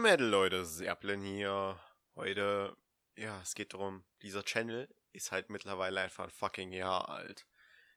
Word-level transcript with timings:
Metal 0.00 0.28
Leute, 0.28 0.64
Serplin 0.64 1.22
hier. 1.22 1.78
Heute, 2.14 2.76
ja, 3.16 3.40
es 3.42 3.54
geht 3.54 3.74
darum, 3.74 4.04
dieser 4.22 4.44
Channel 4.44 4.88
ist 5.12 5.32
halt 5.32 5.50
mittlerweile 5.50 6.00
einfach 6.00 6.24
ein 6.24 6.30
fucking 6.30 6.72
Jahr 6.72 7.08
alt. 7.08 7.46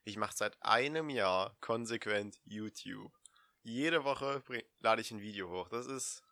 Ich 0.02 0.16
mache 0.16 0.34
seit 0.34 0.60
einem 0.62 1.10
Jahr 1.10 1.56
konsequent 1.60 2.40
YouTube. 2.44 3.12
Jede 3.62 4.02
Woche 4.02 4.42
lade 4.80 5.00
ich 5.00 5.12
ein 5.12 5.20
Video 5.20 5.48
hoch. 5.48 5.68
Das 5.68 5.86
ist 5.86 6.24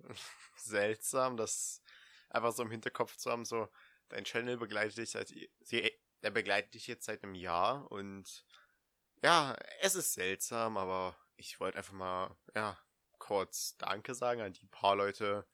seltsam, 0.56 1.36
das 1.36 1.82
einfach 2.30 2.52
so 2.52 2.62
im 2.62 2.70
Hinterkopf 2.70 3.16
zu 3.18 3.30
haben, 3.30 3.44
so, 3.44 3.68
dein 4.08 4.24
Channel 4.24 4.56
begleitet 4.56 4.96
dich 4.96 5.10
seit, 5.10 5.30
der 6.22 6.30
begleitet 6.30 6.72
dich 6.72 6.86
jetzt 6.86 7.04
seit 7.04 7.22
einem 7.22 7.34
Jahr 7.34 7.90
und 7.92 8.46
ja, 9.22 9.56
es 9.82 9.94
ist 9.94 10.14
seltsam, 10.14 10.78
aber 10.78 11.14
ich 11.36 11.60
wollte 11.60 11.76
einfach 11.76 11.92
mal, 11.92 12.34
ja, 12.54 12.78
kurz 13.22 13.76
Danke 13.78 14.16
sagen 14.16 14.40
an 14.40 14.52
die 14.52 14.66
paar 14.66 14.96
Leute, 14.96 15.46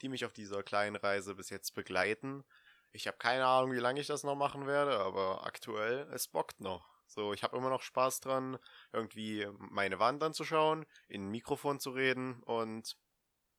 die 0.00 0.08
mich 0.08 0.24
auf 0.24 0.32
dieser 0.32 0.64
kleinen 0.64 0.96
Reise 0.96 1.36
bis 1.36 1.50
jetzt 1.50 1.72
begleiten. 1.72 2.42
Ich 2.90 3.06
habe 3.06 3.16
keine 3.16 3.46
Ahnung, 3.46 3.72
wie 3.72 3.78
lange 3.78 4.00
ich 4.00 4.08
das 4.08 4.24
noch 4.24 4.34
machen 4.34 4.66
werde, 4.66 4.98
aber 4.98 5.46
aktuell, 5.46 6.08
es 6.12 6.26
bockt 6.26 6.60
noch. 6.60 6.88
So, 7.06 7.32
ich 7.32 7.44
habe 7.44 7.56
immer 7.56 7.70
noch 7.70 7.82
Spaß 7.82 8.20
dran, 8.20 8.58
irgendwie 8.92 9.46
meine 9.58 10.00
Wand 10.00 10.20
anzuschauen, 10.22 10.84
in 11.06 11.28
ein 11.28 11.30
Mikrofon 11.30 11.78
zu 11.78 11.90
reden 11.90 12.42
und 12.42 12.96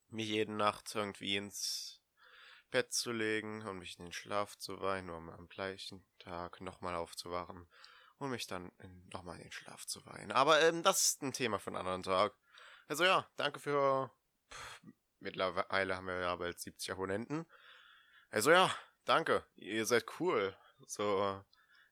mich 0.10 0.28
jede 0.28 0.52
Nacht 0.52 0.94
irgendwie 0.94 1.38
ins 1.38 2.02
Bett 2.70 2.92
zu 2.92 3.14
legen 3.14 3.66
und 3.66 3.80
mich 3.80 3.98
in 3.98 4.06
den 4.06 4.14
Schlaf 4.14 4.58
zu 4.58 4.82
weinen, 4.82 5.10
um 5.10 5.30
am 5.30 5.48
gleichen 5.48 6.04
Tag 6.20 6.60
nochmal 6.60 6.96
aufzuwachen 6.96 7.66
und 8.18 8.30
mich 8.30 8.46
dann 8.46 8.74
nochmal 9.14 9.38
in 9.38 9.44
den 9.44 9.52
Schlaf 9.54 9.86
zu 9.88 10.06
weinen. 10.06 10.34
Aber 10.34 10.62
ähm, 10.62 10.84
das 10.84 11.06
ist 11.06 11.22
ein 11.22 11.32
Thema 11.32 11.60
für 11.60 11.70
einen 11.70 11.78
anderen 11.78 12.04
Tag. 12.04 12.34
Also 12.88 13.04
ja, 13.04 13.28
danke 13.38 13.60
für. 13.60 14.12
Pff, 14.52 14.82
mittlerweile 15.20 15.96
haben 15.96 16.08
wir 16.08 16.20
ja 16.20 16.36
bald 16.36 16.60
70 16.60 16.92
Abonnenten. 16.92 17.46
Also 18.30 18.52
ja, 18.52 18.74
danke. 19.06 19.46
Ihr 19.56 19.86
seid 19.86 20.06
cool. 20.20 20.56
So, 20.86 21.44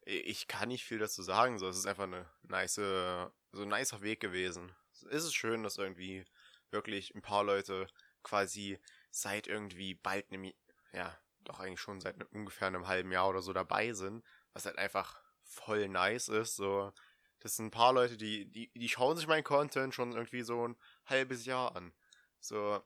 ich 0.03 0.47
kann 0.47 0.69
nicht 0.69 0.86
viel 0.86 1.00
dazu 1.00 1.23
sagen. 1.23 1.59
So, 1.59 1.67
es 1.67 1.78
ist 1.78 1.86
einfach 1.86 2.03
eine 2.03 2.30
nice, 2.44 2.75
so 2.75 3.62
ein 3.62 3.69
nicer 3.69 4.02
Weg 4.02 4.19
gewesen. 4.19 4.75
Es 5.09 5.23
ist 5.23 5.34
schön, 5.34 5.64
dass 5.64 5.78
irgendwie 5.78 6.25
wirklich 6.69 7.14
ein 7.16 7.22
paar 7.22 7.44
Leute 7.44 7.88
quasi 8.23 8.80
seit 9.09 9.47
irgendwie 9.47 9.95
bald 9.95 10.31
einem, 10.31 10.53
ja, 10.94 11.17
doch 11.44 11.59
eigentlich 11.59 11.81
schon 11.81 12.02
seit 12.02 12.23
ungefähr 12.31 12.67
einem 12.67 12.88
halben 12.88 13.12
Jahr 13.12 13.30
oder 13.30 13.42
so 13.42 13.53
dabei 13.53 13.94
sind, 13.94 14.23
was 14.53 14.66
halt 14.66 14.78
einfach 14.78 15.22
voll 15.44 15.89
nice 15.89 16.28
ist. 16.30 16.56
So, 16.56 16.94
das 17.42 17.56
sind 17.56 17.67
ein 17.67 17.72
paar 17.72 17.94
Leute, 17.94 18.17
die, 18.17 18.45
die, 18.45 18.72
die 18.73 18.89
schauen 18.89 19.17
sich 19.17 19.28
meinen 19.28 19.44
Content 19.44 19.94
schon 19.94 20.14
irgendwie 20.14 20.42
so 20.42 20.67
ein 20.67 20.78
halbes 21.06 21.45
Jahr 21.45 21.75
an. 21.75 21.94
So, 22.39 22.81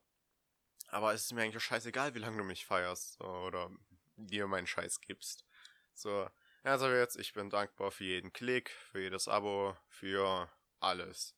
aber 0.88 1.14
es 1.14 1.25
ist 1.25 1.34
mir 1.34 1.44
eigentlich 1.44 1.58
auch 1.58 1.67
scheißegal, 1.67 2.16
wie 2.16 2.20
lange 2.20 2.38
du 2.38 2.44
mich 2.44 2.66
feierst 2.66 3.14
so, 3.14 3.26
oder 3.26 3.70
dir 4.17 4.48
meinen 4.48 4.67
Scheiß 4.67 5.02
gibst. 5.02 5.45
So, 5.94 6.30
also 6.64 6.89
jetzt, 6.89 7.17
ich 7.17 7.33
bin 7.33 7.50
dankbar 7.50 7.92
für 7.92 8.06
jeden 8.06 8.33
Klick, 8.33 8.72
für 8.92 9.02
jedes 9.02 9.28
Abo, 9.28 9.78
für 9.88 10.50
alles. 10.80 11.36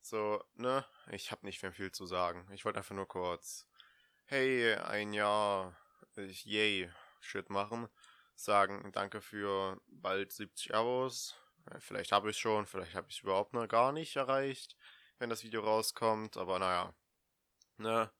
So, 0.00 0.44
ne, 0.54 0.84
ich 1.10 1.30
hab 1.32 1.42
nicht 1.42 1.62
mehr 1.62 1.72
viel 1.72 1.92
zu 1.92 2.06
sagen. 2.06 2.46
Ich 2.52 2.64
wollte 2.64 2.78
einfach 2.78 2.94
nur 2.94 3.08
kurz, 3.08 3.66
hey, 4.26 4.74
ein 4.74 5.12
Jahr, 5.12 5.76
ich, 6.16 6.44
yay, 6.44 6.90
Shit 7.20 7.50
machen. 7.50 7.88
Sagen, 8.36 8.92
danke 8.92 9.20
für 9.20 9.80
bald 9.88 10.32
70 10.32 10.74
Abos. 10.74 11.34
Äh, 11.70 11.80
vielleicht 11.80 12.12
habe 12.12 12.30
ich 12.30 12.38
schon, 12.38 12.66
vielleicht 12.66 12.94
habe 12.94 13.08
ich 13.10 13.22
überhaupt 13.22 13.54
noch 13.54 13.68
gar 13.68 13.92
nicht 13.92 14.16
erreicht, 14.16 14.76
wenn 15.18 15.30
das 15.30 15.44
Video 15.44 15.62
rauskommt. 15.62 16.36
Aber 16.36 16.58
naja, 16.58 16.92
ne? 17.76 18.10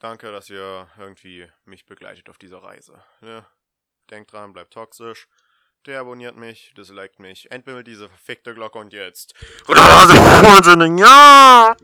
Danke, 0.00 0.32
dass 0.32 0.50
ihr 0.50 0.88
irgendwie 0.98 1.48
mich 1.64 1.86
begleitet 1.86 2.28
auf 2.28 2.38
dieser 2.38 2.62
Reise. 2.62 3.02
Ne? 3.20 3.46
Denkt 4.10 4.32
dran, 4.32 4.52
bleibt 4.52 4.72
toxisch. 4.72 5.28
Der 5.86 6.00
abonniert 6.00 6.36
mich, 6.36 6.74
disliked 6.76 7.20
mich, 7.20 7.50
entwimmelt 7.50 7.86
diese 7.86 8.08
verfickte 8.08 8.54
Glocke 8.54 8.78
und 8.78 8.92
jetzt. 8.92 9.34